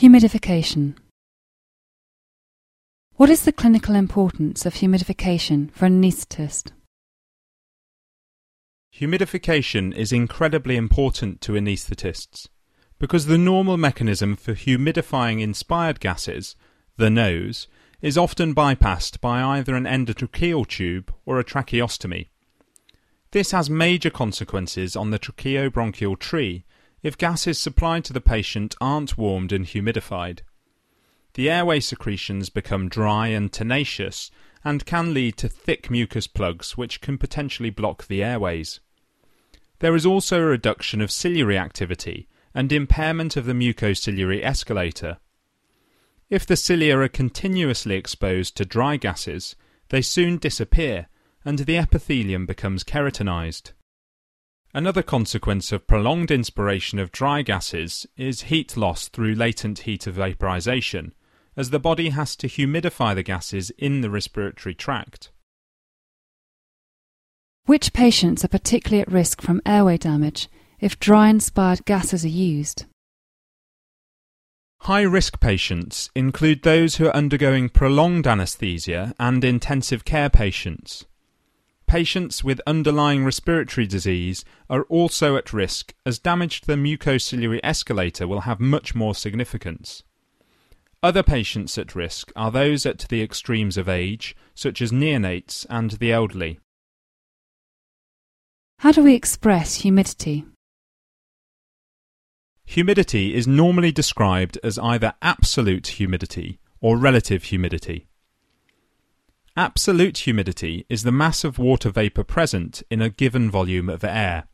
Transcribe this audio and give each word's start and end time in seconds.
Humidification. 0.00 0.94
What 3.16 3.28
is 3.28 3.44
the 3.44 3.52
clinical 3.52 3.94
importance 3.94 4.64
of 4.64 4.72
humidification 4.72 5.70
for 5.72 5.84
an 5.84 6.00
anaesthetist? 6.00 6.72
Humidification 8.98 9.94
is 9.94 10.10
incredibly 10.10 10.76
important 10.76 11.42
to 11.42 11.52
anaesthetists 11.52 12.48
because 12.98 13.26
the 13.26 13.36
normal 13.36 13.76
mechanism 13.76 14.36
for 14.36 14.54
humidifying 14.54 15.42
inspired 15.42 16.00
gases, 16.00 16.56
the 16.96 17.10
nose, 17.10 17.68
is 18.00 18.16
often 18.16 18.54
bypassed 18.54 19.20
by 19.20 19.42
either 19.42 19.74
an 19.74 19.84
endotracheal 19.84 20.66
tube 20.66 21.12
or 21.26 21.38
a 21.38 21.44
tracheostomy. 21.44 22.28
This 23.32 23.50
has 23.50 23.68
major 23.68 24.08
consequences 24.08 24.96
on 24.96 25.10
the 25.10 25.18
tracheobronchial 25.18 26.18
tree 26.18 26.64
if 27.02 27.18
gases 27.18 27.58
supplied 27.58 28.04
to 28.04 28.12
the 28.12 28.20
patient 28.20 28.74
aren't 28.80 29.16
warmed 29.16 29.52
and 29.52 29.66
humidified. 29.66 30.40
The 31.34 31.48
airway 31.48 31.80
secretions 31.80 32.50
become 32.50 32.88
dry 32.88 33.28
and 33.28 33.52
tenacious 33.52 34.30
and 34.64 34.84
can 34.84 35.14
lead 35.14 35.36
to 35.38 35.48
thick 35.48 35.90
mucus 35.90 36.26
plugs 36.26 36.76
which 36.76 37.00
can 37.00 37.18
potentially 37.18 37.70
block 37.70 38.06
the 38.06 38.22
airways. 38.22 38.80
There 39.78 39.94
is 39.94 40.04
also 40.04 40.40
a 40.40 40.46
reduction 40.46 41.00
of 41.00 41.10
ciliary 41.10 41.56
activity 41.56 42.28
and 42.54 42.70
impairment 42.72 43.36
of 43.36 43.46
the 43.46 43.54
mucociliary 43.54 44.44
escalator. 44.44 45.18
If 46.28 46.44
the 46.44 46.56
cilia 46.56 46.98
are 46.98 47.08
continuously 47.08 47.94
exposed 47.94 48.56
to 48.56 48.64
dry 48.64 48.96
gases, 48.96 49.56
they 49.88 50.02
soon 50.02 50.36
disappear 50.36 51.08
and 51.44 51.60
the 51.60 51.78
epithelium 51.78 52.44
becomes 52.44 52.84
keratinized. 52.84 53.72
Another 54.72 55.02
consequence 55.02 55.72
of 55.72 55.88
prolonged 55.88 56.30
inspiration 56.30 57.00
of 57.00 57.10
dry 57.10 57.42
gases 57.42 58.06
is 58.16 58.42
heat 58.42 58.76
loss 58.76 59.08
through 59.08 59.34
latent 59.34 59.80
heat 59.80 60.06
of 60.06 60.14
vaporization, 60.14 61.12
as 61.56 61.70
the 61.70 61.80
body 61.80 62.10
has 62.10 62.36
to 62.36 62.46
humidify 62.46 63.16
the 63.16 63.24
gases 63.24 63.70
in 63.70 64.00
the 64.00 64.10
respiratory 64.10 64.74
tract. 64.74 65.32
Which 67.66 67.92
patients 67.92 68.44
are 68.44 68.48
particularly 68.48 69.02
at 69.02 69.10
risk 69.10 69.42
from 69.42 69.60
airway 69.66 69.98
damage 69.98 70.48
if 70.78 71.00
dry 71.00 71.28
inspired 71.28 71.84
gases 71.84 72.24
are 72.24 72.28
used? 72.28 72.84
High 74.82 75.02
risk 75.02 75.40
patients 75.40 76.10
include 76.14 76.62
those 76.62 76.96
who 76.96 77.06
are 77.06 77.16
undergoing 77.16 77.70
prolonged 77.70 78.26
anesthesia 78.26 79.14
and 79.18 79.42
intensive 79.44 80.04
care 80.04 80.30
patients 80.30 81.06
patients 81.90 82.44
with 82.44 82.60
underlying 82.68 83.24
respiratory 83.24 83.84
disease 83.84 84.44
are 84.68 84.84
also 84.84 85.34
at 85.34 85.52
risk 85.52 85.92
as 86.06 86.20
damage 86.20 86.60
to 86.60 86.68
the 86.68 86.76
mucociliary 86.76 87.58
escalator 87.64 88.28
will 88.28 88.42
have 88.42 88.60
much 88.60 88.94
more 88.94 89.12
significance. 89.12 90.04
Other 91.02 91.24
patients 91.24 91.76
at 91.78 91.96
risk 91.96 92.30
are 92.36 92.52
those 92.52 92.86
at 92.86 93.00
the 93.08 93.20
extremes 93.22 93.76
of 93.76 93.88
age, 93.88 94.36
such 94.54 94.80
as 94.80 94.92
neonates 94.92 95.66
and 95.68 95.90
the 95.90 96.12
elderly. 96.12 96.60
How 98.78 98.92
do 98.92 99.02
we 99.02 99.16
express 99.16 99.74
humidity? 99.74 100.44
Humidity 102.66 103.34
is 103.34 103.48
normally 103.48 103.90
described 103.90 104.60
as 104.62 104.78
either 104.78 105.14
absolute 105.22 105.88
humidity 105.88 106.60
or 106.80 106.96
relative 106.96 107.42
humidity. 107.42 108.06
Absolute 109.60 110.16
humidity 110.16 110.86
is 110.88 111.02
the 111.02 111.12
mass 111.12 111.44
of 111.44 111.58
water 111.58 111.90
vapour 111.90 112.24
present 112.24 112.82
in 112.90 113.02
a 113.02 113.10
given 113.10 113.50
volume 113.50 113.90
of 113.90 114.02
air. 114.02 114.44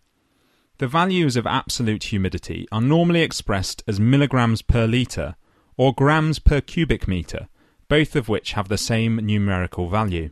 The 0.79 0.89
values 0.89 1.37
of 1.37 1.47
absolute 1.47 2.03
humidity 2.03 2.67
are 2.73 2.81
normally 2.81 3.23
expressed 3.23 3.85
as 3.87 4.01
milligrams 4.01 4.63
per 4.63 4.85
litre 4.85 5.37
or 5.77 5.95
grams 5.95 6.41
per 6.41 6.61
cubic 6.61 7.07
metre, 7.07 7.47
both 7.87 8.17
of 8.17 8.29
which 8.29 8.55
have 8.55 8.67
the 8.67 8.77
same 8.77 9.25
numerical 9.25 9.89
value. 9.89 10.31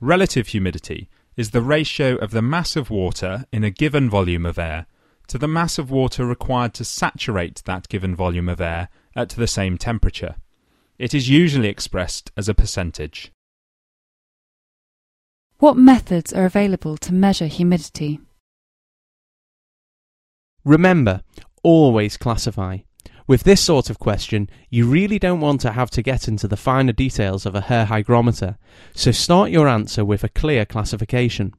Relative 0.00 0.48
humidity 0.48 1.08
is 1.36 1.50
the 1.50 1.62
ratio 1.62 2.16
of 2.16 2.32
the 2.32 2.42
mass 2.42 2.74
of 2.74 2.90
water 2.90 3.44
in 3.52 3.62
a 3.62 3.70
given 3.70 4.10
volume 4.10 4.44
of 4.44 4.58
air 4.58 4.86
to 5.28 5.38
the 5.38 5.46
mass 5.46 5.78
of 5.78 5.88
water 5.88 6.26
required 6.26 6.74
to 6.74 6.84
saturate 6.84 7.62
that 7.64 7.88
given 7.88 8.16
volume 8.16 8.48
of 8.48 8.60
air 8.60 8.88
at 9.14 9.28
the 9.28 9.46
same 9.46 9.78
temperature. 9.78 10.34
It 11.00 11.14
is 11.14 11.30
usually 11.30 11.68
expressed 11.68 12.30
as 12.36 12.46
a 12.46 12.52
percentage. 12.52 13.32
What 15.58 15.78
methods 15.78 16.30
are 16.34 16.44
available 16.44 16.98
to 16.98 17.14
measure 17.14 17.46
humidity? 17.46 18.20
Remember, 20.62 21.22
always 21.62 22.18
classify. 22.18 22.80
With 23.26 23.44
this 23.44 23.62
sort 23.62 23.88
of 23.88 23.98
question, 23.98 24.50
you 24.68 24.86
really 24.86 25.18
don't 25.18 25.40
want 25.40 25.62
to 25.62 25.72
have 25.72 25.88
to 25.92 26.02
get 26.02 26.28
into 26.28 26.46
the 26.46 26.58
finer 26.58 26.92
details 26.92 27.46
of 27.46 27.54
a 27.54 27.62
hair 27.62 27.86
hygrometer, 27.86 28.58
so 28.94 29.10
start 29.10 29.50
your 29.50 29.68
answer 29.68 30.04
with 30.04 30.22
a 30.22 30.28
clear 30.28 30.66
classification. 30.66 31.54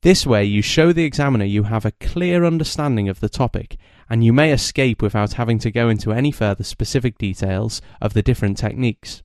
This 0.00 0.26
way, 0.26 0.44
you 0.44 0.62
show 0.62 0.92
the 0.92 1.04
examiner 1.04 1.44
you 1.44 1.62
have 1.62 1.84
a 1.84 1.92
clear 1.92 2.44
understanding 2.44 3.08
of 3.08 3.20
the 3.20 3.28
topic, 3.28 3.76
and 4.12 4.22
you 4.22 4.30
may 4.30 4.52
escape 4.52 5.00
without 5.00 5.32
having 5.32 5.58
to 5.58 5.70
go 5.70 5.88
into 5.88 6.12
any 6.12 6.30
further 6.30 6.62
specific 6.62 7.16
details 7.16 7.80
of 7.98 8.12
the 8.12 8.20
different 8.20 8.58
techniques. 8.58 9.22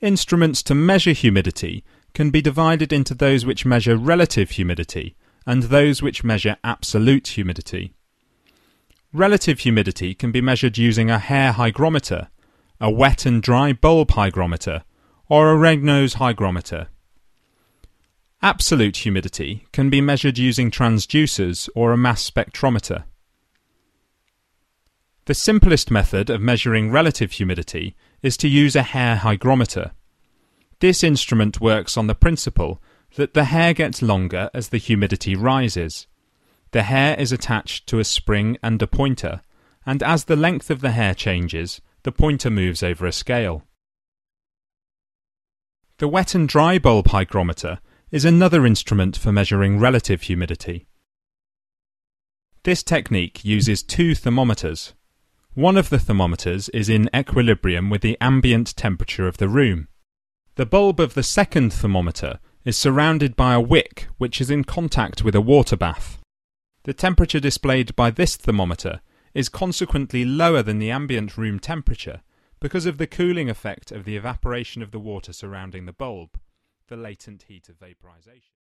Instruments 0.00 0.62
to 0.62 0.74
measure 0.74 1.12
humidity 1.12 1.84
can 2.14 2.30
be 2.30 2.40
divided 2.40 2.94
into 2.94 3.12
those 3.12 3.44
which 3.44 3.66
measure 3.66 3.94
relative 3.94 4.52
humidity 4.52 5.14
and 5.44 5.64
those 5.64 6.00
which 6.00 6.24
measure 6.24 6.56
absolute 6.64 7.26
humidity. 7.26 7.92
Relative 9.12 9.58
humidity 9.58 10.14
can 10.14 10.32
be 10.32 10.40
measured 10.40 10.78
using 10.78 11.10
a 11.10 11.18
hair 11.18 11.52
hygrometer, 11.52 12.28
a 12.80 12.90
wet 12.90 13.26
and 13.26 13.42
dry 13.42 13.74
bulb 13.74 14.12
hygrometer, 14.12 14.82
or 15.28 15.52
a 15.52 15.58
Regnault's 15.58 16.14
hygrometer. 16.14 16.88
Absolute 18.46 18.98
humidity 18.98 19.66
can 19.72 19.90
be 19.90 20.00
measured 20.00 20.38
using 20.38 20.70
transducers 20.70 21.68
or 21.74 21.90
a 21.90 21.96
mass 21.96 22.30
spectrometer. 22.30 23.02
The 25.24 25.34
simplest 25.34 25.90
method 25.90 26.30
of 26.30 26.40
measuring 26.40 26.92
relative 26.92 27.32
humidity 27.32 27.96
is 28.22 28.36
to 28.36 28.46
use 28.46 28.76
a 28.76 28.84
hair 28.84 29.16
hygrometer. 29.16 29.90
This 30.78 31.02
instrument 31.02 31.60
works 31.60 31.96
on 31.96 32.06
the 32.06 32.14
principle 32.14 32.80
that 33.16 33.34
the 33.34 33.46
hair 33.46 33.74
gets 33.74 34.00
longer 34.00 34.48
as 34.54 34.68
the 34.68 34.78
humidity 34.78 35.34
rises. 35.34 36.06
The 36.70 36.84
hair 36.84 37.18
is 37.18 37.32
attached 37.32 37.88
to 37.88 37.98
a 37.98 38.04
spring 38.04 38.58
and 38.62 38.80
a 38.80 38.86
pointer, 38.86 39.40
and 39.84 40.04
as 40.04 40.26
the 40.26 40.36
length 40.36 40.70
of 40.70 40.82
the 40.82 40.92
hair 40.92 41.14
changes, 41.14 41.80
the 42.04 42.12
pointer 42.12 42.50
moves 42.50 42.84
over 42.84 43.06
a 43.06 43.12
scale. 43.12 43.64
The 45.98 46.06
wet 46.06 46.36
and 46.36 46.48
dry 46.48 46.78
bulb 46.78 47.08
hygrometer 47.08 47.80
is 48.16 48.24
another 48.24 48.64
instrument 48.64 49.14
for 49.14 49.30
measuring 49.30 49.78
relative 49.78 50.22
humidity. 50.22 50.86
This 52.62 52.82
technique 52.82 53.44
uses 53.44 53.82
two 53.82 54.14
thermometers. 54.14 54.94
One 55.52 55.76
of 55.76 55.90
the 55.90 55.98
thermometers 55.98 56.70
is 56.70 56.88
in 56.88 57.10
equilibrium 57.14 57.90
with 57.90 58.00
the 58.00 58.16
ambient 58.18 58.74
temperature 58.74 59.28
of 59.28 59.36
the 59.36 59.50
room. 59.50 59.88
The 60.54 60.64
bulb 60.64 60.98
of 60.98 61.12
the 61.12 61.22
second 61.22 61.74
thermometer 61.74 62.40
is 62.64 62.78
surrounded 62.78 63.36
by 63.36 63.52
a 63.52 63.60
wick 63.60 64.08
which 64.16 64.40
is 64.40 64.50
in 64.50 64.64
contact 64.64 65.22
with 65.22 65.34
a 65.34 65.42
water 65.42 65.76
bath. 65.76 66.18
The 66.84 66.94
temperature 66.94 67.38
displayed 67.38 67.94
by 67.96 68.10
this 68.10 68.34
thermometer 68.36 69.02
is 69.34 69.50
consequently 69.50 70.24
lower 70.24 70.62
than 70.62 70.78
the 70.78 70.90
ambient 70.90 71.36
room 71.36 71.58
temperature 71.58 72.22
because 72.60 72.86
of 72.86 72.96
the 72.96 73.06
cooling 73.06 73.50
effect 73.50 73.92
of 73.92 74.06
the 74.06 74.16
evaporation 74.16 74.80
of 74.80 74.90
the 74.90 74.98
water 74.98 75.34
surrounding 75.34 75.84
the 75.84 75.92
bulb 75.92 76.30
the 76.88 76.96
latent 76.96 77.44
heat 77.48 77.68
of 77.68 77.78
vaporization. 77.78 78.55